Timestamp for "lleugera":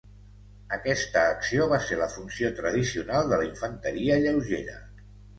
4.23-4.79